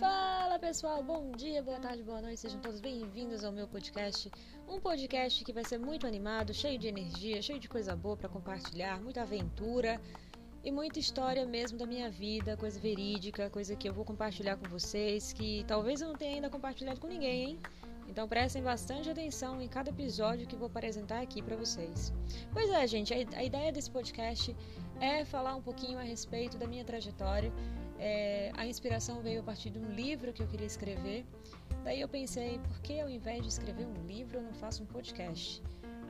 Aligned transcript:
Fala 0.00 0.58
pessoal, 0.58 1.02
bom 1.02 1.30
dia, 1.32 1.62
boa 1.62 1.78
tarde, 1.78 2.02
boa 2.02 2.22
noite, 2.22 2.40
sejam 2.40 2.58
todos 2.62 2.80
bem-vindos 2.80 3.44
ao 3.44 3.52
meu 3.52 3.68
podcast. 3.68 4.30
Um 4.66 4.80
podcast 4.80 5.44
que 5.44 5.52
vai 5.52 5.62
ser 5.62 5.76
muito 5.76 6.06
animado, 6.06 6.54
cheio 6.54 6.78
de 6.78 6.88
energia, 6.88 7.42
cheio 7.42 7.60
de 7.60 7.68
coisa 7.68 7.94
boa 7.94 8.16
para 8.16 8.30
compartilhar, 8.30 8.98
muita 8.98 9.20
aventura 9.20 10.00
e 10.64 10.72
muita 10.72 10.98
história 10.98 11.44
mesmo 11.44 11.76
da 11.76 11.84
minha 11.84 12.08
vida, 12.08 12.56
coisa 12.56 12.80
verídica, 12.80 13.50
coisa 13.50 13.76
que 13.76 13.86
eu 13.86 13.92
vou 13.92 14.06
compartilhar 14.06 14.56
com 14.56 14.66
vocês, 14.70 15.34
que 15.34 15.66
talvez 15.68 16.00
eu 16.00 16.08
não 16.08 16.16
tenha 16.16 16.36
ainda 16.36 16.48
compartilhado 16.48 16.98
com 16.98 17.08
ninguém, 17.08 17.50
hein? 17.50 17.60
Então 18.08 18.28
prestem 18.28 18.62
bastante 18.62 19.10
atenção 19.10 19.60
em 19.60 19.68
cada 19.68 19.90
episódio 19.90 20.46
que 20.46 20.56
vou 20.56 20.66
apresentar 20.66 21.20
aqui 21.20 21.42
para 21.42 21.56
vocês. 21.56 22.12
Pois 22.52 22.70
é, 22.70 22.86
gente, 22.86 23.12
a, 23.12 23.44
ideia 23.44 23.72
desse 23.72 23.90
podcast 23.90 24.56
é 25.00 25.24
falar 25.24 25.54
um 25.54 25.62
pouquinho 25.62 25.98
a 25.98 26.02
respeito 26.02 26.56
da 26.56 26.66
minha 26.66 26.84
trajetória. 26.84 27.52
É, 27.98 28.52
a 28.54 28.66
inspiração 28.66 29.20
veio 29.20 29.40
a 29.40 29.42
partir 29.42 29.70
de 29.70 29.78
um 29.78 29.90
livro 29.90 30.32
que 30.32 30.42
eu 30.42 30.46
queria 30.46 30.66
escrever. 30.66 31.24
Daí 31.84 32.00
eu 32.00 32.08
pensei, 32.08 32.58
por 32.58 32.80
que 32.80 33.00
ao 33.00 33.08
invés 33.08 33.42
de 33.42 33.48
escrever 33.48 33.86
um 33.86 34.06
livro 34.06 34.38
eu 34.38 34.42
não 34.42 34.54
faço 34.54 34.82
um 34.82 34.86
podcast? 34.86 35.62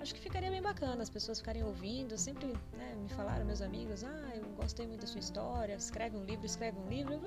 Acho 0.07 0.15
que 0.15 0.21
ficaria 0.21 0.49
bem 0.53 0.63
bacana 0.63 1.03
as 1.03 1.11
pessoas 1.11 1.41
ficarem 1.41 1.65
ouvindo. 1.65 2.17
Sempre 2.17 2.47
né, 2.79 2.95
me 2.95 3.09
falaram, 3.09 3.45
meus 3.45 3.61
amigos, 3.61 4.05
ah, 4.05 4.31
eu 4.37 4.45
gostei 4.51 4.87
muito 4.87 5.01
da 5.01 5.07
sua 5.09 5.19
história, 5.19 5.75
escreve 5.75 6.17
um 6.17 6.25
livro, 6.25 6.47
escreve 6.47 6.79
um 6.79 6.89
livro. 6.89 7.21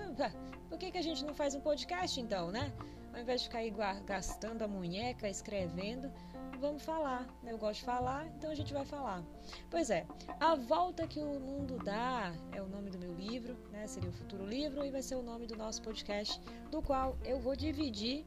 Por 0.69 0.77
que, 0.77 0.89
que 0.89 0.97
a 0.97 1.01
gente 1.01 1.25
não 1.25 1.33
faz 1.33 1.53
um 1.53 1.59
podcast 1.59 2.21
então, 2.21 2.51
né? 2.51 2.71
Ao 3.13 3.19
invés 3.19 3.41
de 3.41 3.47
ficar 3.47 3.59
aí 3.59 3.73
gastando 4.05 4.61
a 4.61 4.67
munheca, 4.67 5.27
escrevendo, 5.27 6.09
vamos 6.57 6.81
falar. 6.81 7.27
Eu 7.43 7.57
gosto 7.57 7.81
de 7.81 7.85
falar, 7.85 8.25
então 8.27 8.49
a 8.49 8.55
gente 8.55 8.71
vai 8.71 8.85
falar. 8.85 9.25
Pois 9.69 9.89
é, 9.89 10.05
A 10.39 10.55
Volta 10.55 11.05
que 11.05 11.19
o 11.19 11.37
Mundo 11.37 11.77
Dá 11.83 12.31
é 12.53 12.61
o 12.61 12.67
nome 12.69 12.89
do 12.89 12.97
meu 12.97 13.13
livro, 13.13 13.57
né? 13.73 13.87
Seria 13.87 14.09
o 14.09 14.13
futuro 14.13 14.45
livro 14.45 14.85
e 14.85 14.89
vai 14.89 15.01
ser 15.01 15.15
o 15.15 15.21
nome 15.21 15.45
do 15.45 15.57
nosso 15.57 15.81
podcast, 15.81 16.39
do 16.71 16.81
qual 16.81 17.17
eu 17.25 17.41
vou 17.41 17.57
dividir 17.57 18.25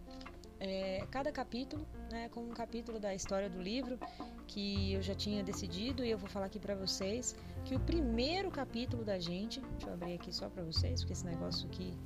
é, 0.60 1.06
cada 1.10 1.32
capítulo, 1.32 1.86
né, 2.12 2.28
com 2.28 2.42
um 2.42 2.50
capítulo 2.50 3.00
da 3.00 3.14
história 3.14 3.48
do 3.48 3.60
livro 3.60 3.98
que 4.46 4.92
eu 4.92 5.02
já 5.02 5.14
tinha 5.14 5.42
decidido 5.42 6.04
e 6.04 6.10
eu 6.10 6.18
vou 6.18 6.28
falar 6.28 6.46
aqui 6.46 6.58
para 6.58 6.74
vocês 6.74 7.34
que 7.64 7.74
o 7.74 7.80
primeiro 7.80 8.50
capítulo 8.50 9.02
da 9.02 9.18
gente, 9.18 9.60
deixa 9.60 9.88
eu 9.88 9.94
abrir 9.94 10.14
aqui 10.14 10.32
só 10.32 10.48
para 10.48 10.62
vocês, 10.62 11.00
porque 11.00 11.14
esse 11.14 11.24
negócio 11.24 11.66
aqui, 11.66 11.96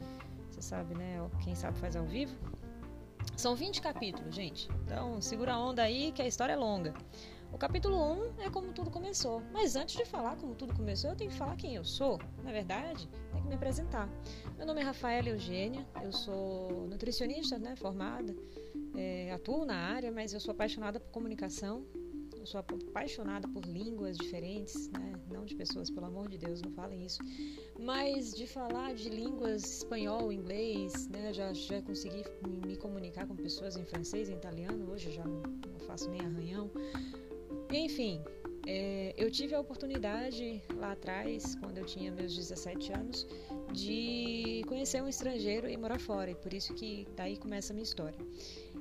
você 0.49 0.63
sabe, 0.63 0.95
né, 0.95 1.19
quem 1.43 1.55
sabe 1.55 1.77
faz 1.79 1.97
ao 1.97 2.05
vivo. 2.05 2.35
São 3.37 3.55
20 3.55 3.83
capítulos, 3.83 4.35
gente. 4.35 4.69
Então, 4.85 5.21
segura 5.21 5.55
a 5.55 5.61
onda 5.61 5.83
aí 5.83 6.13
que 6.13 6.23
a 6.23 6.27
história 6.27 6.53
é 6.53 6.57
longa. 6.57 6.95
O 7.53 7.59
capítulo 7.59 7.97
1 8.39 8.43
é 8.43 8.51
como 8.51 8.73
tudo 8.73 8.91
começou. 8.91 9.43
Mas 9.53 9.77
antes 9.77 9.97
de 9.97 10.05
falar 10.05 10.37
como 10.37 10.55
tudo 10.55 10.75
começou, 10.75 11.11
eu 11.11 11.17
tenho 11.17 11.31
que 11.31 11.37
falar 11.37 11.57
quem 11.57 11.75
eu 11.75 11.85
sou. 11.85 12.19
Na 12.43 12.53
verdade, 12.53 13.09
tenho 13.31 13.43
que 13.43 13.49
me 13.49 13.55
apresentar. 13.55 14.09
Meu 14.57 14.67
nome 14.67 14.81
é 14.81 14.85
Rafaela 14.85 15.29
Eugênia, 15.29 15.87
eu 16.03 16.13
sou 16.13 16.87
nutricionista, 16.89 17.59
né, 17.59 17.75
formada. 17.77 18.35
É, 18.95 19.33
atuo 19.33 19.65
na 19.65 19.77
área, 19.77 20.13
mas 20.13 20.33
eu 20.33 20.41
sou 20.41 20.53
apaixonada 20.53 21.01
por 21.01 21.11
comunicação. 21.11 21.87
Eu 22.39 22.47
sou 22.47 22.61
apaixonada 22.61 23.49
por 23.49 23.65
línguas 23.65 24.17
diferentes, 24.17 24.89
né? 24.91 25.15
Não 25.29 25.45
de 25.45 25.57
pessoas, 25.57 25.91
pelo 25.91 26.07
amor 26.07 26.29
de 26.29 26.39
Deus, 26.39 26.63
não 26.63 26.71
falem 26.71 27.05
isso. 27.05 27.19
Mas 27.77 28.33
de 28.33 28.47
falar 28.47 28.95
de 28.95 29.09
línguas 29.09 29.79
espanhol, 29.79 30.33
inglês, 30.33 31.09
né? 31.09 31.33
Já, 31.33 31.53
já 31.53 31.83
consegui 31.83 32.23
me 32.65 32.77
comunicar 32.77 33.27
com 33.27 33.35
pessoas 33.35 33.77
em 33.77 33.85
francês, 33.85 34.29
em 34.29 34.35
italiano. 34.35 34.93
Hoje 34.93 35.11
já 35.11 35.25
não 35.25 35.81
faço 35.87 36.09
nem 36.09 36.21
arranhão. 36.21 36.71
Enfim, 37.71 38.23
é, 38.67 39.15
eu 39.17 39.31
tive 39.31 39.55
a 39.55 39.61
oportunidade 39.61 40.63
lá 40.75 40.93
atrás, 40.93 41.55
quando 41.57 41.79
eu 41.79 41.85
tinha 41.85 42.11
meus 42.11 42.35
17 42.35 42.93
anos, 42.93 43.27
de 43.73 44.63
conhecer 44.67 45.03
um 45.03 45.09
estrangeiro 45.09 45.69
e 45.69 45.77
morar 45.77 46.01
fora, 46.01 46.31
e 46.31 46.35
por 46.35 46.53
isso 46.53 46.75
que 46.75 47.07
daí 47.17 47.37
começa 47.37 47.73
a 47.73 47.75
minha 47.75 47.85
história. 47.85 48.19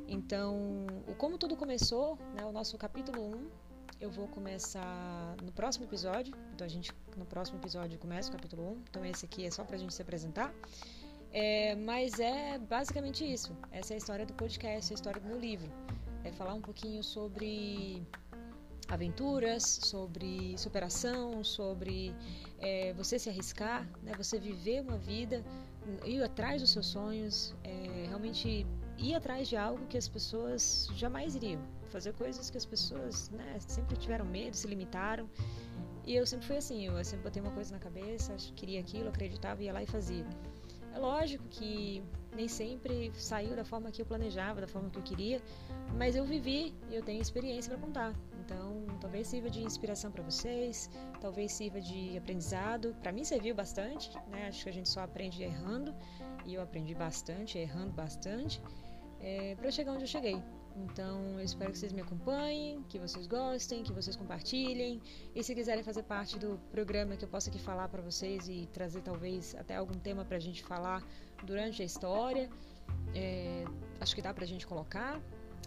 Então, 0.07 0.87
como 1.17 1.37
tudo 1.37 1.55
começou, 1.55 2.17
né, 2.35 2.45
o 2.45 2.51
nosso 2.51 2.77
capítulo 2.77 3.35
1, 3.35 3.47
eu 4.01 4.09
vou 4.09 4.27
começar 4.27 5.35
no 5.43 5.51
próximo 5.51 5.85
episódio. 5.85 6.33
Então, 6.53 6.65
a 6.65 6.69
gente 6.69 6.91
no 7.15 7.25
próximo 7.25 7.59
episódio 7.59 7.97
começa 7.97 8.29
o 8.29 8.31
capítulo 8.31 8.71
1. 8.73 8.77
Então, 8.89 9.05
esse 9.05 9.25
aqui 9.25 9.45
é 9.45 9.51
só 9.51 9.63
pra 9.63 9.77
gente 9.77 9.93
se 9.93 10.01
apresentar. 10.01 10.53
É, 11.31 11.75
mas 11.75 12.19
é 12.19 12.57
basicamente 12.57 13.29
isso. 13.29 13.55
Essa 13.71 13.93
é 13.93 13.95
a 13.95 13.97
história 13.97 14.25
do 14.25 14.33
podcast, 14.33 14.91
a 14.91 14.95
história 14.95 15.19
do 15.19 15.27
meu 15.27 15.39
livro. 15.39 15.71
É 16.23 16.31
falar 16.31 16.53
um 16.53 16.61
pouquinho 16.61 17.03
sobre 17.03 18.05
aventuras, 18.87 19.63
sobre 19.63 20.57
superação, 20.57 21.43
sobre 21.43 22.13
é, 22.59 22.93
você 22.93 23.17
se 23.17 23.29
arriscar, 23.29 23.87
né? 24.03 24.13
você 24.15 24.39
viver 24.39 24.81
uma 24.81 24.97
vida, 24.97 25.43
ir 26.03 26.23
atrás 26.23 26.61
dos 26.61 26.71
seus 26.71 26.87
sonhos, 26.87 27.55
é, 27.63 28.05
realmente 28.07 28.65
ir 28.97 29.15
atrás 29.15 29.47
de 29.47 29.57
algo 29.57 29.85
que 29.87 29.97
as 29.97 30.07
pessoas 30.07 30.89
jamais 30.95 31.35
iriam, 31.35 31.61
fazer 31.89 32.13
coisas 32.13 32.49
que 32.49 32.57
as 32.57 32.65
pessoas 32.65 33.29
né, 33.29 33.57
sempre 33.59 33.97
tiveram 33.97 34.25
medo, 34.25 34.55
se 34.55 34.67
limitaram. 34.67 35.29
E 36.05 36.15
eu 36.15 36.25
sempre 36.25 36.45
fui 36.45 36.57
assim, 36.57 36.85
eu 36.85 37.03
sempre 37.03 37.23
botei 37.23 37.41
uma 37.41 37.51
coisa 37.51 37.73
na 37.73 37.79
cabeça, 37.79 38.35
queria 38.55 38.79
aquilo, 38.79 39.09
acreditava, 39.09 39.63
ia 39.63 39.73
lá 39.73 39.81
e 39.81 39.87
fazia. 39.87 40.25
É 40.93 40.99
lógico 40.99 41.43
que 41.49 42.01
nem 42.35 42.47
sempre 42.47 43.11
saiu 43.15 43.55
da 43.55 43.65
forma 43.65 43.91
que 43.91 44.01
eu 44.01 44.05
planejava, 44.05 44.61
da 44.61 44.67
forma 44.67 44.89
que 44.89 44.97
eu 44.97 45.03
queria, 45.03 45.41
mas 45.97 46.15
eu 46.15 46.23
vivi 46.23 46.73
e 46.91 46.95
eu 46.95 47.03
tenho 47.03 47.21
experiência 47.21 47.71
para 47.71 47.81
contar. 47.85 48.13
Então, 48.45 48.85
talvez 49.01 49.27
sirva 49.27 49.49
de 49.49 49.63
inspiração 49.63 50.11
para 50.11 50.21
vocês, 50.21 50.89
talvez 51.19 51.51
sirva 51.51 51.81
de 51.81 52.15
aprendizado. 52.15 52.95
Para 53.01 53.11
mim 53.11 53.23
serviu 53.23 53.55
bastante, 53.55 54.11
né? 54.29 54.47
Acho 54.47 54.63
que 54.63 54.69
a 54.69 54.73
gente 54.73 54.87
só 54.87 55.01
aprende 55.01 55.41
errando 55.41 55.93
e 56.45 56.53
eu 56.53 56.61
aprendi 56.61 56.93
bastante, 56.93 57.57
errando 57.57 57.91
bastante, 57.91 58.61
é, 59.19 59.55
para 59.55 59.71
chegar 59.71 59.93
onde 59.93 60.03
eu 60.03 60.07
cheguei. 60.07 60.39
Então, 60.75 61.39
eu 61.39 61.43
espero 61.43 61.71
que 61.71 61.79
vocês 61.79 61.91
me 61.91 62.01
acompanhem, 62.01 62.83
que 62.83 62.99
vocês 62.99 63.25
gostem, 63.25 63.81
que 63.81 63.93
vocês 63.93 64.15
compartilhem. 64.15 65.01
E 65.33 65.43
se 65.43 65.55
quiserem 65.55 65.83
fazer 65.83 66.03
parte 66.03 66.37
do 66.37 66.59
programa 66.69 67.15
que 67.15 67.25
eu 67.25 67.29
possa 67.29 67.49
aqui 67.49 67.59
falar 67.59 67.87
para 67.87 68.01
vocês 68.01 68.47
e 68.47 68.67
trazer 68.73 69.01
talvez 69.01 69.55
até 69.55 69.75
algum 69.75 69.97
tema 69.97 70.23
para 70.23 70.37
a 70.37 70.39
gente 70.39 70.63
falar 70.63 71.01
durante 71.43 71.81
a 71.81 71.85
história, 71.85 72.49
é, 73.15 73.63
acho 73.99 74.13
que 74.13 74.21
dá 74.21 74.33
para 74.33 74.43
a 74.43 74.47
gente 74.47 74.67
colocar. 74.67 75.19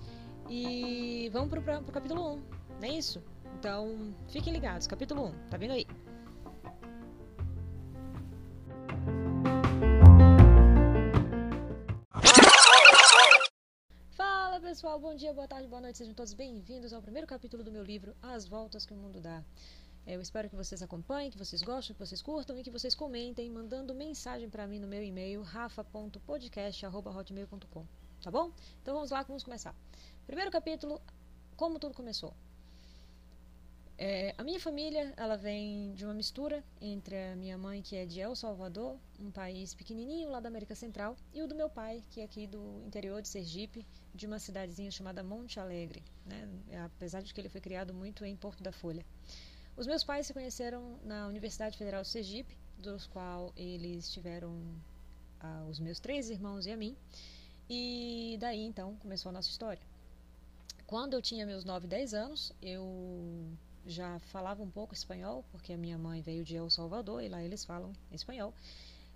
E 0.49 1.29
vamos 1.33 1.49
pro, 1.49 1.61
pro 1.61 1.91
capítulo 1.91 2.35
1, 2.35 2.43
não 2.81 2.83
é 2.83 2.89
isso? 2.89 3.23
Então 3.57 4.13
fiquem 4.27 4.51
ligados, 4.53 4.85
capítulo 4.87 5.27
1, 5.27 5.31
tá 5.49 5.57
vindo 5.57 5.71
aí. 5.71 5.87
Pessoal, 14.75 14.99
bom 14.99 15.15
dia, 15.15 15.33
boa 15.33 15.47
tarde, 15.47 15.69
boa 15.69 15.81
noite, 15.81 15.97
sejam 15.97 16.13
todos 16.13 16.33
bem-vindos 16.33 16.91
ao 16.91 17.01
primeiro 17.01 17.25
capítulo 17.25 17.63
do 17.63 17.71
meu 17.71 17.81
livro 17.81 18.13
As 18.21 18.45
Voltas 18.45 18.85
que 18.85 18.93
o 18.93 18.97
Mundo 18.97 19.21
Dá. 19.21 19.41
Eu 20.07 20.21
espero 20.21 20.47
que 20.47 20.55
vocês 20.55 20.83
acompanhem, 20.83 21.31
que 21.31 21.37
vocês 21.37 21.63
gostem, 21.63 21.95
que 21.95 21.99
vocês 21.99 22.21
curtam 22.21 22.59
e 22.59 22.63
que 22.63 22.69
vocês 22.69 22.93
comentem 22.93 23.49
mandando 23.49 23.95
mensagem 23.95 24.47
para 24.47 24.67
mim 24.67 24.77
no 24.79 24.87
meu 24.87 25.03
e-mail 25.03 25.41
rafa.podcast@hotmail.com, 25.41 27.85
tá 28.21 28.29
bom? 28.29 28.51
Então 28.83 28.93
vamos 28.93 29.09
lá, 29.09 29.23
vamos 29.23 29.43
começar. 29.43 29.73
Primeiro 30.27 30.51
capítulo, 30.51 31.01
como 31.57 31.79
tudo 31.79 31.95
começou. 31.95 32.35
É, 33.97 34.35
a 34.37 34.43
minha 34.43 34.59
família, 34.59 35.11
ela 35.17 35.37
vem 35.37 35.93
de 35.93 36.05
uma 36.05 36.13
mistura 36.13 36.63
entre 36.79 37.31
a 37.31 37.35
minha 37.35 37.57
mãe, 37.57 37.81
que 37.81 37.95
é 37.95 38.05
de 38.05 38.19
El 38.19 38.35
Salvador, 38.35 38.99
um 39.19 39.31
país 39.31 39.73
pequenininho 39.73 40.29
lá 40.29 40.39
da 40.39 40.49
América 40.49 40.75
Central, 40.75 41.17
e 41.33 41.41
o 41.41 41.47
do 41.47 41.55
meu 41.55 41.67
pai, 41.69 42.03
que 42.11 42.19
é 42.19 42.25
aqui 42.25 42.45
do 42.45 42.83
interior 42.85 43.21
de 43.21 43.29
Sergipe, 43.29 43.87
de 44.13 44.27
uma 44.27 44.37
cidadezinha 44.37 44.91
chamada 44.91 45.23
Monte 45.23 45.61
Alegre, 45.61 46.03
né? 46.25 46.45
apesar 46.85 47.23
de 47.23 47.33
que 47.33 47.39
ele 47.39 47.47
foi 47.49 47.61
criado 47.61 47.93
muito 47.93 48.25
em 48.25 48.35
Porto 48.35 48.61
da 48.61 48.71
Folha. 48.71 49.05
Os 49.77 49.85
meus 49.85 50.05
pais 50.05 50.25
se 50.25 50.33
conheceram 50.33 50.97
na 51.03 51.27
Universidade 51.27 51.77
Federal 51.77 52.01
de 52.01 52.07
Sergipe, 52.07 52.57
dos 52.77 53.07
qual 53.07 53.51
eles 53.57 54.09
tiveram 54.09 54.55
ah, 55.41 55.65
os 55.69 55.79
meus 55.79 55.99
três 55.99 56.29
irmãos 56.29 56.65
e 56.65 56.71
a 56.71 56.77
mim. 56.77 56.95
E 57.69 58.37
daí 58.39 58.61
então 58.61 58.95
começou 58.97 59.31
a 59.31 59.33
nossa 59.33 59.49
história. 59.49 59.81
Quando 60.87 61.13
eu 61.13 61.21
tinha 61.21 61.45
meus 61.45 61.65
9, 61.65 61.87
10 61.87 62.13
anos, 62.13 62.53
eu 62.61 63.51
já 63.85 64.17
falava 64.19 64.63
um 64.63 64.69
pouco 64.71 64.93
espanhol, 64.93 65.43
porque 65.51 65.73
a 65.73 65.77
minha 65.77 65.97
mãe 65.97 66.21
veio 66.21 66.45
de 66.45 66.55
El 66.55 66.69
Salvador 66.69 67.21
e 67.21 67.27
lá 67.27 67.43
eles 67.43 67.65
falam 67.65 67.91
espanhol. 68.13 68.53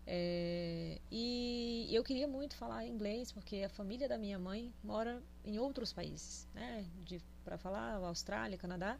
É, 0.05 0.99
e 1.09 1.87
eu 1.91 2.03
queria 2.03 2.27
muito 2.27 2.55
falar 2.55 2.85
inglês, 2.85 3.31
porque 3.31 3.63
a 3.63 3.69
família 3.69 4.09
da 4.09 4.17
minha 4.17 4.37
mãe 4.37 4.73
mora 4.83 5.21
em 5.45 5.57
outros 5.57 5.93
países, 5.93 6.47
né? 6.53 6.85
Para 7.45 7.57
falar 7.57 7.93
Austrália, 7.95 8.57
Canadá. 8.57 8.99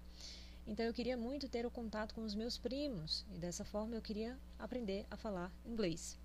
Então 0.70 0.86
eu 0.86 0.94
queria 0.94 1.18
muito 1.18 1.50
ter 1.50 1.66
o 1.66 1.72
contato 1.72 2.14
com 2.14 2.22
os 2.22 2.36
meus 2.36 2.56
primos 2.56 3.26
e 3.34 3.40
dessa 3.40 3.66
forma 3.66 3.96
eu 3.96 4.02
queria 4.04 4.38
aprender 4.60 5.04
a 5.10 5.18
falar 5.18 5.52
inglês. 5.66 6.16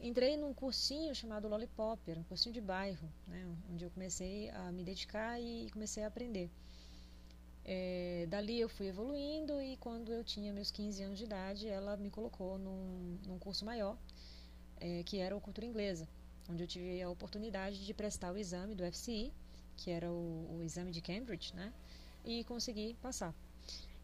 entrei 0.00 0.36
num 0.36 0.54
cursinho 0.54 1.12
chamado 1.12 1.48
Lollipop, 1.48 2.00
era 2.08 2.20
um 2.20 2.22
cursinho 2.22 2.52
de 2.52 2.60
bairro, 2.60 3.10
né, 3.26 3.44
onde 3.68 3.84
eu 3.84 3.90
comecei 3.90 4.48
a 4.50 4.70
me 4.70 4.84
dedicar 4.84 5.40
e 5.40 5.68
comecei 5.72 6.04
a 6.04 6.06
aprender. 6.06 6.48
É, 7.64 8.26
dali 8.28 8.60
eu 8.60 8.68
fui 8.68 8.86
evoluindo 8.86 9.60
e 9.60 9.76
quando 9.78 10.12
eu 10.12 10.22
tinha 10.22 10.52
meus 10.52 10.70
15 10.70 11.02
anos 11.02 11.18
de 11.18 11.24
idade, 11.24 11.66
ela 11.66 11.96
me 11.96 12.10
colocou 12.10 12.56
num, 12.56 13.18
num 13.26 13.40
curso 13.40 13.64
maior, 13.64 13.98
é, 14.80 15.02
que 15.02 15.18
era 15.18 15.36
o 15.36 15.40
Cultura 15.40 15.66
Inglesa, 15.66 16.06
onde 16.48 16.62
eu 16.62 16.68
tive 16.68 17.02
a 17.02 17.10
oportunidade 17.10 17.84
de 17.84 17.92
prestar 17.92 18.32
o 18.32 18.38
exame 18.38 18.76
do 18.76 18.84
FCI, 18.84 19.32
que 19.76 19.90
era 19.90 20.08
o, 20.12 20.58
o 20.58 20.62
exame 20.62 20.92
de 20.92 21.00
Cambridge, 21.00 21.52
né, 21.56 21.72
e 22.24 22.44
consegui 22.44 22.94
passar. 23.02 23.34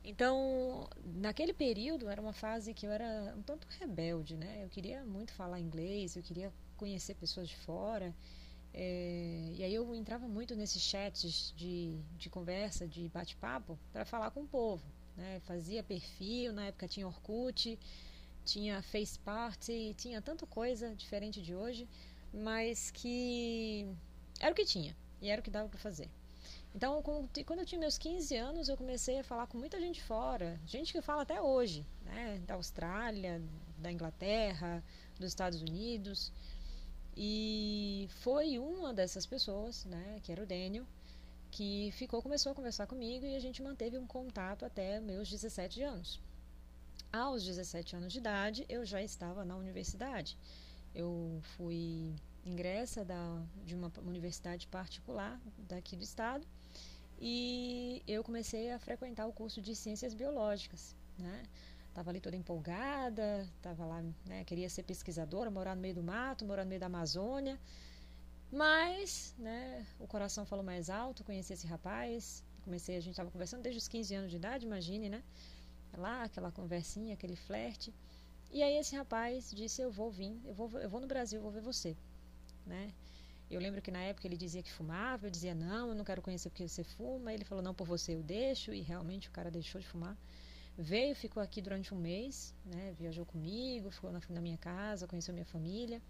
Então, 0.03 0.89
naquele 1.05 1.53
período 1.53 2.09
era 2.09 2.21
uma 2.21 2.33
fase 2.33 2.73
que 2.73 2.87
eu 2.87 2.91
era 2.91 3.35
um 3.37 3.43
tanto 3.43 3.67
rebelde, 3.79 4.37
né? 4.37 4.65
Eu 4.65 4.69
queria 4.69 5.05
muito 5.05 5.33
falar 5.33 5.61
inglês, 5.61 6.17
eu 6.17 6.23
queria 6.23 6.53
conhecer 6.77 7.15
pessoas 7.15 7.49
de 7.49 7.57
fora. 7.57 8.15
É, 8.73 9.53
e 9.57 9.65
aí 9.65 9.75
eu 9.75 9.95
entrava 9.95 10.27
muito 10.29 10.55
nesses 10.57 10.83
chats 10.83 11.53
de, 11.57 11.99
de 12.17 12.31
conversa, 12.31 12.87
de 12.89 13.09
bate-papo, 13.09 13.79
para 13.93 14.05
falar 14.05 14.31
com 14.31 14.43
o 14.43 14.49
povo. 14.49 14.85
Né? 15.17 15.41
Fazia 15.41 15.83
perfil, 15.83 16.53
na 16.53 16.67
época 16.67 16.89
tinha 16.89 17.07
Orkut, 17.07 17.79
tinha 18.45 18.81
Face 18.83 19.19
Party, 19.19 19.95
tinha 19.97 20.23
tanta 20.23 20.47
coisa 20.47 20.95
diferente 20.95 21.43
de 21.43 21.55
hoje, 21.55 21.89
mas 22.33 22.91
que 22.91 23.87
era 24.41 24.53
o 24.53 24.55
que 24.55 24.65
tinha 24.65 24.97
e 25.21 25.29
era 25.29 25.41
o 25.41 25.45
que 25.45 25.51
dava 25.51 25.69
para 25.69 25.79
fazer. 25.79 26.09
Então, 26.75 27.03
quando 27.03 27.59
eu 27.59 27.67
tinha 27.67 27.81
meus 27.81 27.99
15 27.99 28.37
anos, 28.37 28.69
eu 28.69 28.77
comecei 28.77 29.19
a 29.19 29.25
falar 29.25 29.47
com 29.49 29.59
muita 29.59 29.81
gente 29.81 30.01
fora, 30.03 30.59
gente 30.65 30.93
que 30.93 31.03
fala 31.03 31.23
até 31.23 31.41
hoje, 31.41 31.85
né? 32.05 32.41
da 32.47 32.55
Austrália, 32.55 33.43
da 33.77 33.91
Inglaterra, 33.91 34.83
dos 35.19 35.29
Estados 35.29 35.61
Unidos. 35.61 36.33
E 37.17 38.09
foi 38.21 38.59
uma 38.59 38.95
dessas 38.95 39.27
pessoas, 39.27 39.85
né, 39.85 40.21
que 40.23 40.31
era 40.31 40.43
o 40.43 40.47
Daniel, 40.47 40.87
que 41.51 41.91
ficou, 41.93 42.23
começou 42.23 42.53
a 42.53 42.55
conversar 42.55 42.87
comigo 42.87 43.27
e 43.27 43.35
a 43.35 43.41
gente 43.41 43.61
manteve 43.63 43.99
um 43.99 44.07
contato 44.07 44.65
até 44.65 45.01
meus 45.01 45.29
17 45.29 45.83
anos. 45.83 46.21
Aos 47.13 47.45
17 47.45 47.97
anos 47.97 48.13
de 48.13 48.21
idade, 48.21 48.65
eu 48.69 48.85
já 48.85 49.03
estava 49.03 49.45
na 49.45 49.57
universidade. 49.57 50.39
Eu 50.95 51.41
fui 51.57 52.15
ingressa 52.45 53.05
da, 53.05 53.43
de 53.65 53.75
uma 53.75 53.93
universidade 54.07 54.69
particular 54.69 55.41
daqui 55.59 55.97
do 55.97 56.05
estado 56.05 56.47
e 57.21 58.03
eu 58.07 58.25
comecei 58.25 58.71
a 58.71 58.79
frequentar 58.79 59.27
o 59.27 59.33
curso 59.33 59.61
de 59.61 59.77
ciências 59.77 60.15
biológicas, 60.15 60.97
né? 61.19 61.43
Tava 61.93 62.11
ali 62.11 62.21
toda 62.21 62.37
empolgada, 62.37 63.47
tava 63.61 63.85
lá, 63.85 64.03
né, 64.27 64.45
queria 64.45 64.71
ser 64.71 64.85
pesquisadora, 64.85 65.51
morar 65.51 65.75
no 65.75 65.83
meio 65.83 65.95
do 65.95 66.03
mato, 66.03 66.45
morar 66.45 66.65
no 66.65 66.69
meio 66.69 66.81
da 66.81 66.87
Amazônia. 66.87 67.59
Mas, 68.51 69.35
né, 69.39 69.87
o 69.99 70.07
coração 70.07 70.47
falou 70.47 70.65
mais 70.65 70.89
alto, 70.89 71.25
conheci 71.25 71.53
esse 71.53 71.67
rapaz, 71.67 72.45
comecei, 72.63 72.97
a 72.97 73.01
gente 73.01 73.13
estava 73.13 73.31
conversando 73.31 73.63
desde 73.63 73.79
os 73.79 73.89
15 73.89 74.15
anos 74.15 74.31
de 74.31 74.37
idade, 74.37 74.65
imagine, 74.65 75.09
né? 75.09 75.23
Lá, 75.97 76.23
aquela 76.23 76.51
conversinha, 76.53 77.15
aquele 77.15 77.37
flerte. 77.37 77.93
E 78.53 78.63
aí 78.63 78.77
esse 78.77 78.97
rapaz 78.97 79.51
disse, 79.51 79.83
eu 79.83 79.91
vou 79.91 80.11
vir, 80.11 80.41
eu 80.45 80.55
vou, 80.55 80.71
eu 80.79 80.89
vou 80.89 81.01
no 81.01 81.07
Brasil, 81.07 81.41
vou 81.41 81.51
ver 81.51 81.61
você, 81.61 81.97
né? 82.67 82.93
Eu 83.51 83.61
lembro 83.61 83.83
que 83.83 83.91
na 83.91 84.01
época 84.01 84.29
ele 84.29 84.37
dizia 84.37 84.63
que 84.63 84.71
fumava, 84.71 85.27
eu 85.27 85.31
dizia 85.31 85.55
não, 85.55 85.89
eu 85.89 85.95
não 85.95 86.05
quero 86.05 86.23
conhecer 86.23 86.49
porque 86.51 86.69
você 86.69 86.85
fuma. 86.85 87.33
Ele 87.33 87.45
falou 87.45 87.63
não, 87.63 87.75
por 87.75 87.87
você 87.87 88.15
eu 88.15 88.23
deixo, 88.23 88.73
e 88.73 88.81
realmente 88.81 89.29
o 89.29 89.33
cara 89.33 89.51
deixou 89.51 89.81
de 89.81 89.87
fumar. 89.89 90.17
Veio, 90.79 91.15
ficou 91.17 91.43
aqui 91.43 91.61
durante 91.61 91.93
um 91.93 91.99
mês, 91.99 92.55
né? 92.65 92.95
Viajou 92.97 93.27
comigo, 93.27 93.91
ficou 93.91 94.13
na, 94.13 94.21
na 94.31 94.41
minha 94.41 94.57
casa, 94.57 95.07
conheceu 95.07 95.35
minha 95.35 95.45
família. 95.45 96.01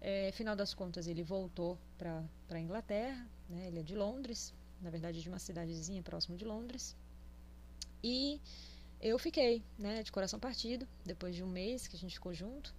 É, 0.00 0.32
final 0.32 0.56
das 0.56 0.74
contas, 0.74 1.06
ele 1.06 1.22
voltou 1.22 1.78
para 1.96 2.22
a 2.50 2.60
Inglaterra, 2.60 3.26
né? 3.48 3.68
Ele 3.68 3.78
é 3.78 3.82
de 3.82 3.94
Londres, 3.94 4.52
na 4.80 4.90
verdade 4.90 5.22
de 5.22 5.28
uma 5.28 5.38
cidadezinha 5.38 6.02
próximo 6.02 6.36
de 6.36 6.44
Londres. 6.44 6.96
E 8.02 8.40
eu 9.00 9.18
fiquei, 9.18 9.62
né? 9.78 10.02
De 10.02 10.10
coração 10.10 10.40
partido, 10.40 10.86
depois 11.04 11.36
de 11.36 11.42
um 11.44 11.48
mês 11.48 11.86
que 11.86 11.96
a 11.96 11.98
gente 11.98 12.14
ficou 12.14 12.34
junto. 12.34 12.74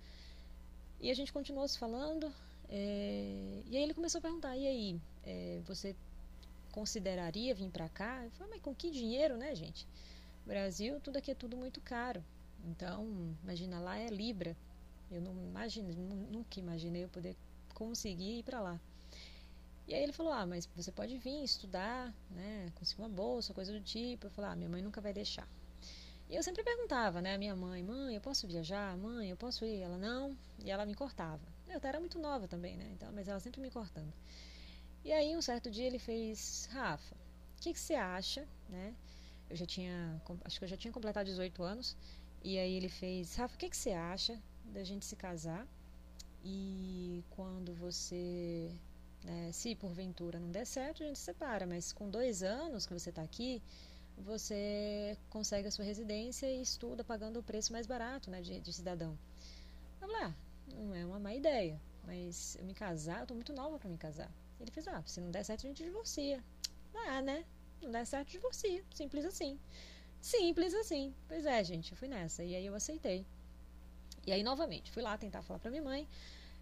E 1.00 1.10
a 1.10 1.14
gente 1.14 1.32
continuou 1.32 1.68
se 1.68 1.78
falando, 1.78 2.32
é, 2.69 3.62
e 3.66 3.78
aí 3.78 3.84
ele 3.84 3.94
começou 3.94 4.19
a 4.19 4.22
perguntar: 4.22 4.56
e 4.58 4.68
aí, 4.68 5.02
é, 5.24 5.62
você 5.66 5.96
consideraria 6.72 7.56
vir 7.56 7.69
para 7.69 7.90
cá? 7.90 8.24
Eu 8.25 8.31
falei: 8.31 8.54
mas 8.54 8.62
com 8.62 8.75
que 8.75 8.92
dinheiro, 8.92 9.38
né, 9.38 9.56
gente? 9.56 9.88
Brasil, 10.46 11.00
tudo 11.00 11.18
aqui 11.18 11.31
é 11.31 11.36
tudo 11.36 11.58
muito 11.58 11.81
caro. 11.81 12.24
Então, 12.66 13.36
imagina 13.44 13.80
lá 13.80 13.98
é 13.98 14.08
Libra. 14.08 14.56
Eu 15.10 15.22
não 15.22 15.34
imagino, 15.44 15.94
nunca 15.94 16.60
imaginei 16.60 17.04
eu 17.06 17.10
poder 17.10 17.36
conseguir 17.74 18.40
ir 18.40 18.44
para 18.44 18.60
lá. 18.60 18.80
E 19.88 19.94
aí 19.94 20.04
ele 20.04 20.12
falou: 20.12 20.34
Ah, 20.34 20.46
mas 20.46 20.68
você 20.75 20.92
pode 20.92 21.18
vir 21.18 21.44
estudar, 21.44 22.14
né? 22.30 22.72
Conseguir 22.75 23.02
uma 23.02 23.10
bolsa, 23.10 23.54
coisa 23.54 23.72
do 23.72 23.80
tipo. 23.80 24.28
Eu 24.28 24.31
falei: 24.31 24.52
Ah, 24.52 24.56
minha 24.56 24.69
mãe 24.69 24.81
nunca 24.81 25.00
vai 25.00 25.14
deixar. 25.14 25.48
E 26.30 26.36
eu 26.36 26.44
sempre 26.44 26.62
perguntava, 26.62 27.22
né, 27.22 27.36
a 27.36 27.38
minha 27.38 27.56
mãe: 27.56 27.81
Mãe, 27.81 28.16
eu 28.16 28.22
posso 28.22 28.46
viajar? 28.46 28.98
Mãe, 28.98 29.30
eu 29.30 29.38
posso 29.38 29.64
ir? 29.66 29.80
Ela 29.80 29.98
não. 29.98 30.36
E 30.60 30.69
ela 30.69 30.86
me 30.86 30.94
cortava. 30.94 31.56
Eu 31.69 31.80
era 31.84 32.00
muito 32.00 32.18
nova 32.19 32.48
também, 32.48 32.78
né? 32.78 32.90
Então, 32.94 33.12
mas 33.12 33.28
ela 33.28 33.40
sempre 33.40 33.62
me 33.62 33.69
cortando. 33.69 34.14
E 35.04 35.12
aí, 35.12 35.36
um 35.36 35.42
certo 35.42 35.69
dia, 35.69 35.86
ele 35.86 36.00
fez: 36.00 36.68
Rafa, 36.72 37.16
o 37.16 37.62
que, 37.62 37.74
que 37.74 37.80
você 37.80 37.96
acha, 37.96 38.48
né? 38.69 38.96
Eu 39.50 39.56
já 39.56 39.66
tinha, 39.66 40.22
acho 40.44 40.60
que 40.60 40.66
eu 40.66 40.69
já 40.69 40.78
tinha 40.78 40.92
completado 40.92 41.25
18 41.25 41.64
anos. 41.64 41.96
E 42.44 42.58
aí 42.58 42.74
ele 42.75 42.90
fez: 42.90 43.36
Rafa, 43.36 43.56
o 43.56 43.58
que, 43.58 43.69
que 43.69 43.78
você 43.78 43.92
acha 43.92 44.42
da 44.66 44.84
gente 44.84 45.06
se 45.06 45.16
casar? 45.16 45.68
E 46.44 47.24
quando 47.31 47.74
você, 47.74 48.72
né, 49.24 49.52
se 49.52 49.75
porventura 49.75 50.40
não 50.40 50.52
der 50.52 50.66
certo, 50.66 51.04
a 51.04 51.06
gente 51.06 51.19
se 51.19 51.25
separa. 51.25 51.66
Mas 51.66 51.92
com 51.92 52.10
dois 52.10 52.44
anos 52.44 52.86
que 52.86 52.94
você 52.94 53.10
está 53.10 53.22
aqui, 53.22 53.62
você 54.18 55.18
consegue 55.30 55.68
a 55.68 55.72
sua 55.72 55.86
residência 55.86 56.50
e 56.50 56.62
estuda 56.62 57.04
pagando 57.04 57.40
o 57.40 57.44
preço 57.44 57.72
mais 57.72 57.86
barato 57.86 58.30
né, 58.31 58.42
de, 58.42 58.60
de 58.60 58.74
cidadão. 58.74 59.18
Vamos 60.00 60.16
lá, 60.19 60.36
não 60.78 60.96
é 60.96 61.06
uma 61.06 61.20
má 61.20 61.34
ideia, 61.34 61.80
mas 62.06 62.56
eu 62.60 62.66
me 62.66 62.74
casar, 62.74 63.22
eu 63.22 63.28
tô 63.28 63.34
muito 63.34 63.54
nova 63.54 63.78
para 63.78 63.90
me 63.90 63.98
casar. 63.98 64.32
Ele 64.60 64.72
fez, 64.72 64.88
ah, 64.88 65.04
se 65.06 65.22
não 65.22 65.30
der 65.30 65.44
certo 65.44 65.66
a 65.66 65.70
gente 65.70 65.84
divorcia. 65.84 66.44
Ah, 66.94 67.22
né? 67.22 67.46
Não 67.82 67.92
der 67.92 68.06
certo, 68.06 68.30
divorcia. 68.30 68.84
Simples 68.94 69.26
assim. 69.26 69.60
Simples 70.20 70.74
assim. 70.74 71.14
Pois 71.28 71.46
é, 71.46 71.64
gente, 71.64 71.92
eu 71.92 71.98
fui 71.98 72.08
nessa. 72.08 72.44
E 72.44 72.56
aí 72.56 72.66
eu 72.66 72.74
aceitei. 72.74 73.26
E 74.26 74.32
aí, 74.32 74.44
novamente, 74.44 74.92
fui 74.92 75.02
lá 75.02 75.18
tentar 75.18 75.42
falar 75.42 75.60
pra 75.60 75.70
minha 75.70 75.84
mãe. 75.84 76.08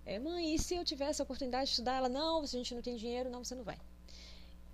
É, 0.06 0.20
mãe, 0.20 0.54
e 0.54 0.60
se 0.60 0.76
eu 0.76 0.84
tivesse 0.84 1.22
a 1.22 1.24
oportunidade 1.24 1.66
de 1.66 1.72
estudar? 1.72 1.96
Ela, 1.96 2.10
não, 2.10 2.46
se 2.46 2.56
a 2.56 2.60
gente 2.60 2.76
não 2.76 2.82
tem 2.82 2.96
dinheiro, 2.96 3.30
não, 3.30 3.44
você 3.44 3.56
não 3.56 3.64
vai. 3.64 3.80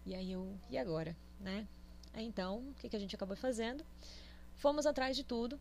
E 0.05 0.15
aí 0.15 0.31
eu, 0.31 0.53
e 0.69 0.77
agora, 0.77 1.15
né? 1.39 1.67
Aí, 2.13 2.25
então, 2.25 2.57
o 2.69 2.73
que, 2.73 2.89
que 2.89 2.95
a 2.95 2.99
gente 2.99 3.15
acabou 3.15 3.37
fazendo? 3.37 3.85
Fomos 4.55 4.85
atrás 4.85 5.15
de 5.15 5.23
tudo, 5.23 5.59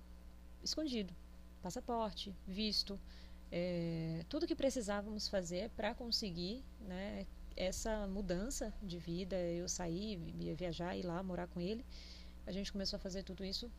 escondido. 0.65 1.15
Passaporte, 1.63 2.35
visto, 2.49 2.99
é, 3.52 4.25
tudo 4.28 4.47
que 4.47 4.54
precisávamos 4.54 5.28
fazer 5.28 5.71
para 5.71 5.95
conseguir 5.95 6.64
né, 6.80 7.26
essa 7.57 8.07
mudança 8.07 8.73
de 8.83 8.99
vida, 8.99 9.37
eu 9.37 9.69
sair, 9.69 10.16
viajar, 10.57 10.97
ir 10.97 11.04
lá 11.04 11.23
morar 11.23 11.47
com 11.49 11.61
ele, 11.61 11.85
a 12.47 12.52
gente 12.52 12.73
começou 12.73 12.97
a 12.97 13.00
fazer 13.00 13.23
tudo 13.23 13.45
isso 13.45 13.71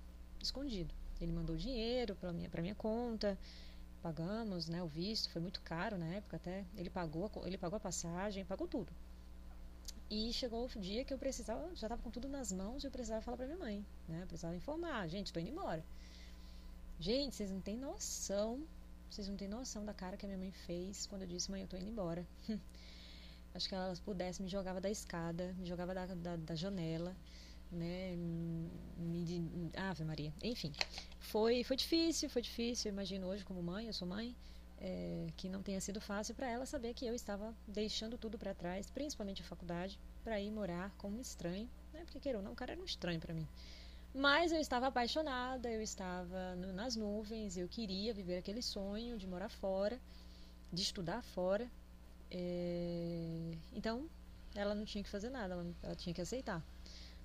escondido. 0.41 0.93
Ele 1.19 1.31
mandou 1.31 1.55
dinheiro 1.55 2.15
para 2.15 2.33
minha 2.33 2.49
minha 2.61 2.75
conta, 2.75 3.37
pagamos, 4.01 4.67
né, 4.67 4.81
o 4.83 4.87
visto, 4.87 5.29
foi 5.29 5.41
muito 5.41 5.61
caro 5.61 5.97
na 5.97 6.07
época 6.07 6.37
até. 6.37 6.65
Ele 6.75 6.89
pagou, 6.89 7.31
ele 7.45 7.57
pagou 7.57 7.77
a 7.77 7.79
passagem, 7.79 8.43
pagou 8.43 8.67
tudo. 8.67 8.91
E 10.09 10.33
chegou 10.33 10.65
o 10.65 10.79
dia 10.79 11.05
que 11.05 11.13
eu 11.13 11.17
precisava, 11.17 11.65
já 11.67 11.87
estava 11.87 12.01
com 12.01 12.11
tudo 12.11 12.27
nas 12.27 12.51
mãos 12.51 12.83
e 12.83 12.87
eu 12.87 12.91
precisava 12.91 13.21
falar 13.21 13.37
para 13.37 13.45
minha 13.45 13.57
mãe, 13.57 13.85
né? 14.09 14.23
Eu 14.23 14.27
precisava 14.27 14.53
informar, 14.55 15.07
gente, 15.07 15.27
estou 15.27 15.41
indo 15.41 15.51
embora. 15.51 15.81
Gente, 16.99 17.35
vocês 17.35 17.49
não 17.49 17.61
têm 17.61 17.77
noção 17.77 18.61
vocês 19.11 19.27
não 19.27 19.35
têm 19.35 19.47
noção 19.47 19.83
da 19.83 19.93
cara 19.93 20.15
que 20.15 20.25
a 20.25 20.29
minha 20.29 20.37
mãe 20.37 20.51
fez 20.51 21.05
quando 21.05 21.23
eu 21.23 21.27
disse, 21.27 21.51
mãe, 21.51 21.61
eu 21.61 21.67
tô 21.67 21.75
indo 21.75 21.89
embora. 21.89 22.25
Acho 23.53 23.67
que 23.67 23.75
ela 23.75 23.93
pudesse, 24.05 24.41
me 24.41 24.47
jogava 24.47 24.79
da 24.79 24.89
escada, 24.89 25.53
me 25.57 25.65
jogava 25.65 25.93
da, 25.93 26.05
da, 26.05 26.35
da 26.37 26.55
janela, 26.55 27.13
né? 27.69 28.15
Me, 28.15 29.71
Ave 29.75 30.05
Maria. 30.05 30.33
Enfim, 30.41 30.71
foi, 31.19 31.61
foi 31.65 31.75
difícil, 31.75 32.29
foi 32.29 32.41
difícil. 32.41 32.89
Eu 32.89 32.93
imagino 32.93 33.27
hoje, 33.27 33.43
como 33.43 33.61
mãe, 33.61 33.87
eu 33.87 33.93
sou 33.93 34.07
mãe, 34.07 34.33
é, 34.77 35.27
que 35.35 35.49
não 35.49 35.61
tenha 35.61 35.81
sido 35.81 35.99
fácil 35.99 36.33
para 36.33 36.49
ela 36.49 36.65
saber 36.65 36.93
que 36.93 37.05
eu 37.05 37.13
estava 37.13 37.53
deixando 37.67 38.17
tudo 38.17 38.37
para 38.37 38.53
trás, 38.53 38.89
principalmente 38.89 39.41
a 39.41 39.45
faculdade, 39.45 39.99
para 40.23 40.39
ir 40.39 40.51
morar 40.51 40.89
como 40.97 41.17
um 41.17 41.21
estranho, 41.21 41.69
né? 41.91 42.05
Porque, 42.05 42.21
queira 42.21 42.37
ou 42.37 42.43
não, 42.43 42.53
o 42.53 42.55
cara 42.55 42.71
era 42.71 42.81
um 42.81 42.85
estranho 42.85 43.19
para 43.19 43.33
mim. 43.33 43.45
Mas 44.13 44.51
eu 44.51 44.59
estava 44.59 44.87
apaixonada, 44.87 45.69
eu 45.71 45.81
estava 45.81 46.55
no, 46.55 46.73
nas 46.73 46.95
nuvens, 46.95 47.55
eu 47.55 47.67
queria 47.67 48.13
viver 48.13 48.37
aquele 48.37 48.61
sonho 48.61 49.17
de 49.17 49.25
morar 49.25 49.49
fora, 49.49 49.99
de 50.71 50.81
estudar 50.81 51.23
fora. 51.23 51.69
É... 52.29 53.57
Então, 53.73 54.09
ela 54.53 54.75
não 54.75 54.83
tinha 54.83 55.03
que 55.03 55.09
fazer 55.09 55.29
nada, 55.29 55.53
ela, 55.53 55.65
ela 55.81 55.95
tinha 55.95 56.13
que 56.13 56.21
aceitar. 56.21 56.61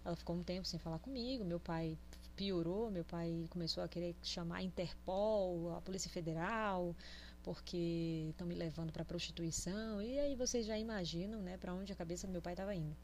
Ela 0.05 0.14
ficou 0.14 0.37
um 0.37 0.43
tempo 0.45 0.66
sem 0.66 0.78
falar 0.78 1.00
comigo, 1.00 1.45
meu 1.45 1.59
pai 1.59 1.99
piorou, 2.37 2.90
meu 2.90 3.05
pai 3.05 3.47
começou 3.50 3.83
a 3.83 3.88
querer 3.88 4.14
chamar 4.23 4.59
a 4.59 4.62
Interpol, 4.62 5.75
a 5.75 5.81
Polícia 5.81 6.11
Federal, 6.11 6.95
porque 7.43 8.28
estão 8.31 8.47
me 8.47 8.55
levando 8.55 8.93
para 8.93 9.05
prostituição 9.05 10.00
e 10.02 10.19
aí 10.19 10.37
vocês 10.37 10.66
já 10.66 10.78
imaginam, 10.78 11.40
né, 11.40 11.57
para 11.57 11.75
onde 11.75 11.93
a 11.93 11.97
cabeça 11.97 12.26
do 12.26 12.33
meu 12.33 12.43
pai 12.43 12.52
estava 12.52 12.75
indo. 12.75 12.95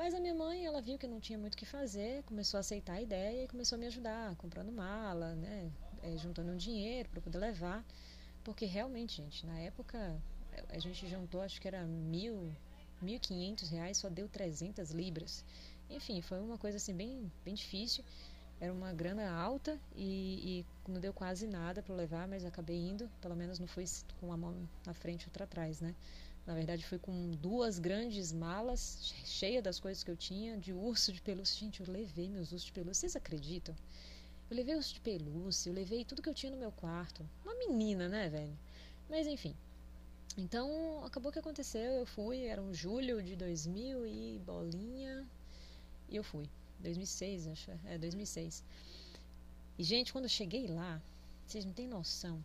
Mas 0.00 0.14
a 0.14 0.18
minha 0.18 0.34
mãe, 0.34 0.64
ela 0.64 0.80
viu 0.80 0.96
que 0.96 1.06
não 1.06 1.20
tinha 1.20 1.38
muito 1.38 1.52
o 1.52 1.56
que 1.58 1.66
fazer, 1.66 2.22
começou 2.22 2.56
a 2.56 2.62
aceitar 2.62 2.94
a 2.94 3.02
ideia 3.02 3.44
e 3.44 3.46
começou 3.46 3.76
a 3.76 3.78
me 3.78 3.86
ajudar, 3.86 4.34
comprando 4.36 4.72
mala, 4.72 5.34
né, 5.34 5.70
é, 6.02 6.16
juntando 6.16 6.50
um 6.52 6.56
dinheiro 6.56 7.06
para 7.10 7.20
poder 7.20 7.36
levar, 7.36 7.84
porque 8.42 8.64
realmente, 8.64 9.18
gente, 9.18 9.44
na 9.44 9.58
época 9.58 10.18
a 10.70 10.78
gente 10.78 11.06
juntou, 11.06 11.42
acho 11.42 11.60
que 11.60 11.68
era 11.68 11.84
mil, 11.84 12.50
mil 13.02 13.20
quinhentos 13.20 13.68
reais, 13.68 13.98
só 13.98 14.08
deu 14.08 14.26
300 14.26 14.90
libras. 14.90 15.44
Enfim, 15.90 16.22
foi 16.22 16.40
uma 16.40 16.56
coisa 16.56 16.78
assim 16.78 16.94
bem, 16.94 17.30
bem 17.44 17.52
difícil. 17.52 18.02
Era 18.58 18.72
uma 18.72 18.94
grana 18.94 19.30
alta 19.30 19.78
e, 19.94 20.64
e 20.86 20.90
não 20.90 20.98
deu 20.98 21.12
quase 21.12 21.46
nada 21.46 21.82
para 21.82 21.94
levar, 21.94 22.26
mas 22.26 22.44
acabei 22.44 22.76
indo. 22.76 23.10
Pelo 23.20 23.36
menos 23.36 23.58
não 23.58 23.66
fui 23.66 23.84
com 24.18 24.26
uma 24.26 24.36
mão 24.36 24.68
na 24.86 24.94
frente 24.94 25.24
e 25.24 25.26
outra 25.26 25.44
atrás, 25.44 25.80
né? 25.80 25.94
Na 26.46 26.54
verdade, 26.54 26.84
fui 26.84 26.98
com 26.98 27.30
duas 27.32 27.78
grandes 27.78 28.32
malas 28.32 29.12
cheias 29.24 29.62
das 29.62 29.78
coisas 29.78 30.02
que 30.02 30.10
eu 30.10 30.16
tinha, 30.16 30.56
de 30.56 30.72
urso 30.72 31.12
de 31.12 31.20
pelúcia. 31.20 31.60
Gente, 31.60 31.80
eu 31.80 31.92
levei 31.92 32.28
meus 32.28 32.50
ursos 32.52 32.66
de 32.66 32.72
pelúcia. 32.72 33.00
Vocês 33.00 33.16
acreditam? 33.16 33.74
Eu 34.50 34.56
levei 34.56 34.74
urso 34.74 34.94
de 34.94 35.00
pelúcia, 35.00 35.70
eu 35.70 35.74
levei 35.74 36.04
tudo 36.04 36.22
que 36.22 36.28
eu 36.28 36.34
tinha 36.34 36.50
no 36.50 36.58
meu 36.58 36.72
quarto. 36.72 37.24
Uma 37.44 37.54
menina, 37.54 38.08
né, 38.08 38.28
velho? 38.28 38.58
Mas 39.08 39.26
enfim. 39.26 39.54
Então, 40.36 41.04
acabou 41.04 41.30
que 41.30 41.38
aconteceu. 41.38 41.92
Eu 41.92 42.06
fui, 42.06 42.44
era 42.44 42.60
um 42.60 42.72
julho 42.72 43.22
de 43.22 43.36
2000 43.36 44.06
e 44.06 44.38
bolinha. 44.44 45.26
E 46.08 46.16
eu 46.16 46.24
fui. 46.24 46.48
2006, 46.80 47.48
acho. 47.48 47.70
É, 47.84 47.98
2006. 47.98 48.64
E, 49.78 49.84
gente, 49.84 50.12
quando 50.12 50.24
eu 50.24 50.30
cheguei 50.30 50.66
lá, 50.66 51.00
vocês 51.46 51.64
não 51.64 51.72
têm 51.72 51.86
noção. 51.86 52.42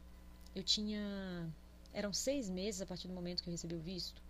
Eu 0.53 0.63
tinha. 0.63 1.49
Eram 1.95 2.11
seis 2.11 2.49
meses 2.49 2.81
a 2.81 2.85
partir 2.85 3.07
do 3.07 3.13
momento 3.13 3.41
que 3.41 3.47
eu 3.47 3.53
recebi 3.53 3.73
o 3.73 3.79
visto. 3.79 4.21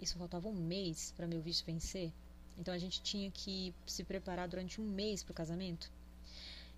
Isso 0.00 0.16
faltava 0.16 0.48
um 0.48 0.54
mês 0.54 1.12
para 1.14 1.26
meu 1.26 1.42
visto 1.42 1.66
vencer. 1.66 2.10
Então 2.58 2.72
a 2.72 2.78
gente 2.78 3.02
tinha 3.02 3.30
que 3.30 3.74
se 3.86 4.02
preparar 4.02 4.48
durante 4.48 4.80
um 4.80 4.84
mês 4.84 5.22
para 5.22 5.32
o 5.32 5.34
casamento. 5.34 5.92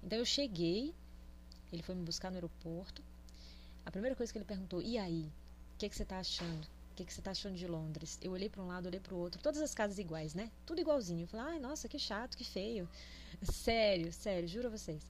Então 0.03 0.19
eu 0.19 0.25
cheguei, 0.25 0.93
ele 1.73 1.85
foi 1.85 1.95
me 1.95 2.03
buscar 2.03 2.31
no 2.33 2.37
aeroporto. 2.37 3.01
A 3.87 3.93
primeira 3.93 4.17
coisa 4.17 4.33
que 4.33 4.37
ele 4.37 4.45
perguntou: 4.45 4.83
e 4.83 4.99
aí? 4.99 5.31
O 5.75 5.79
que, 5.79 5.89
que 5.89 5.95
você 5.95 6.03
está 6.03 6.19
achando? 6.19 6.65
O 6.65 6.97
que, 6.97 7.05
que 7.05 7.13
você 7.13 7.21
está 7.21 7.31
achando 7.31 7.57
de 7.57 7.69
Londres? 7.69 8.19
Eu 8.21 8.33
olhei 8.33 8.49
para 8.49 8.63
um 8.63 8.67
lado, 8.67 8.87
olhei 8.87 9.01
para 9.01 9.15
o 9.15 9.19
outro, 9.19 9.41
todas 9.41 9.61
as 9.63 9.73
casas 9.73 9.99
iguais, 9.99 10.35
né? 10.35 10.51
Tudo 10.67 10.81
igualzinho. 10.81 11.23
Eu 11.23 11.29
falei, 11.29 11.55
ai, 11.55 11.59
nossa, 11.61 11.89
que 11.89 11.99
chato, 11.99 12.37
que 12.37 12.45
feio. 12.45 12.89
Sério, 13.43 14.13
sério, 14.13 14.49
juro 14.49 14.67
a 14.67 14.71
vocês. 14.71 15.03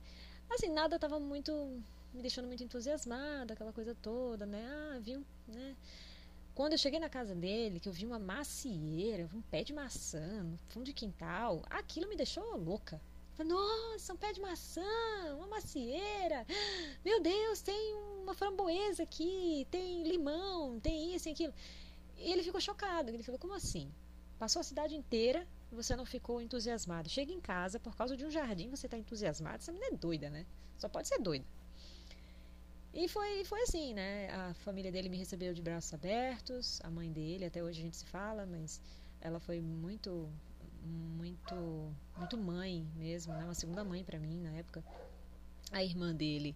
Assim, 0.50 0.68
nada 0.68 0.96
estava 0.96 1.18
muito 1.18 1.52
me 2.12 2.22
deixando 2.22 2.46
muito 2.46 2.62
entusiasmada, 2.62 3.54
aquela 3.54 3.72
coisa 3.72 3.94
toda, 3.94 4.46
né? 4.46 4.64
Ah, 4.70 4.98
vi 5.00 5.16
um, 5.16 5.24
né? 5.48 5.76
Quando 6.54 6.72
eu 6.72 6.78
cheguei 6.78 7.00
na 7.00 7.08
casa 7.08 7.34
dele, 7.34 7.80
que 7.80 7.88
eu 7.88 7.92
vi 7.92 8.06
uma 8.06 8.18
macieira, 8.18 9.28
um 9.34 9.42
pé 9.42 9.64
de 9.64 9.72
maçã 9.72 10.44
no 10.44 10.56
fundo 10.68 10.86
de 10.86 10.92
quintal, 10.92 11.64
aquilo 11.68 12.08
me 12.08 12.14
deixou 12.14 12.56
louca. 12.56 13.00
Falei, 13.34 13.52
nossa, 13.52 14.12
um 14.12 14.16
pé 14.16 14.32
de 14.32 14.40
maçã, 14.40 14.80
uma 15.36 15.48
macieira. 15.48 16.46
Meu 17.04 17.20
Deus, 17.20 17.60
tem 17.60 17.94
uma 18.22 18.32
framboesa 18.32 19.02
aqui, 19.02 19.66
tem 19.68 20.04
limão, 20.04 20.78
tem 20.78 21.16
isso 21.16 21.28
e 21.28 21.32
aquilo. 21.32 21.52
E 22.16 22.30
ele 22.30 22.44
ficou 22.44 22.60
chocado. 22.60 23.10
Ele 23.10 23.24
falou, 23.24 23.40
como 23.40 23.54
assim? 23.54 23.90
Passou 24.38 24.60
a 24.60 24.62
cidade 24.62 24.94
inteira 24.94 25.46
e 25.70 25.74
você 25.74 25.94
não 25.96 26.04
ficou 26.04 26.40
entusiasmado. 26.40 27.08
Chega 27.08 27.32
em 27.32 27.40
casa, 27.40 27.78
por 27.78 27.96
causa 27.96 28.16
de 28.16 28.24
um 28.24 28.30
jardim, 28.30 28.68
você 28.68 28.86
está 28.86 28.98
entusiasmado. 28.98 29.56
Essa 29.56 29.72
menina 29.72 29.94
é 29.94 29.96
doida, 29.96 30.30
né? 30.30 30.44
Só 30.78 30.88
pode 30.88 31.08
ser 31.08 31.18
doida. 31.18 31.44
E 32.92 33.08
foi, 33.08 33.44
foi 33.44 33.60
assim, 33.62 33.92
né? 33.92 34.30
A 34.30 34.54
família 34.54 34.92
dele 34.92 35.08
me 35.08 35.16
recebeu 35.16 35.52
de 35.52 35.60
braços 35.60 35.92
abertos, 35.92 36.80
a 36.84 36.90
mãe 36.90 37.10
dele, 37.10 37.44
até 37.44 37.62
hoje 37.62 37.80
a 37.80 37.82
gente 37.82 37.96
se 37.96 38.04
fala, 38.04 38.46
mas 38.46 38.80
ela 39.20 39.40
foi 39.40 39.60
muito 39.60 40.28
muito 40.84 41.92
muito 42.16 42.36
mãe 42.36 42.86
mesmo, 42.94 43.32
né? 43.32 43.44
Uma 43.44 43.54
segunda 43.54 43.82
mãe 43.82 44.04
para 44.04 44.18
mim 44.18 44.40
na 44.40 44.52
época. 44.52 44.84
A 45.72 45.82
irmã 45.82 46.14
dele 46.14 46.54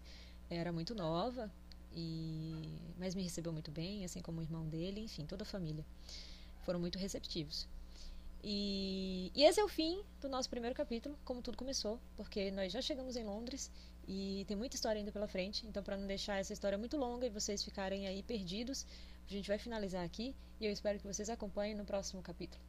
era 0.49 0.71
muito 0.71 0.95
nova 0.95 1.51
e 1.93 2.63
mas 2.99 3.15
me 3.17 3.23
recebeu 3.23 3.53
muito 3.53 3.73
bem, 3.73 4.05
assim 4.05 4.21
como 4.21 4.41
o 4.41 4.43
irmão 4.43 4.69
dele, 4.69 5.01
enfim, 5.01 5.27
toda 5.27 5.43
a 5.43 5.47
família. 5.47 5.85
Foram 6.69 6.81
muito 6.81 6.99
receptivos. 6.99 7.67
E, 8.45 9.33
e 9.35 9.43
esse 9.43 9.59
é 9.59 9.65
o 9.65 9.69
fim 9.69 10.03
do 10.21 10.29
nosso 10.29 10.51
primeiro 10.51 10.77
capítulo, 10.77 11.19
como 11.25 11.41
tudo 11.41 11.57
começou, 11.57 11.99
porque 12.15 12.51
nós 12.51 12.71
já 12.71 12.83
chegamos 12.83 13.17
em 13.17 13.25
Londres 13.25 13.71
e 14.07 14.45
tem 14.47 14.55
muita 14.55 14.77
história 14.77 14.99
ainda 14.99 15.11
pela 15.11 15.27
frente. 15.27 15.67
Então, 15.67 15.83
para 15.83 15.97
não 15.97 16.07
deixar 16.07 16.37
essa 16.37 16.53
história 16.53 16.77
muito 16.77 16.99
longa 16.99 17.25
e 17.25 17.31
vocês 17.31 17.65
ficarem 17.65 18.07
aí 18.07 18.23
perdidos, 18.23 18.85
a 19.27 19.33
gente 19.33 19.49
vai 19.49 19.57
finalizar 19.57 20.05
aqui 20.05 20.37
e 20.61 20.67
eu 20.67 20.71
espero 20.71 20.99
que 20.99 21.07
vocês 21.07 21.31
acompanhem 21.31 21.75
no 21.75 21.87
próximo 21.87 22.21
capítulo. 22.21 22.63